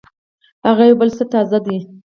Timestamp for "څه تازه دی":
1.17-1.77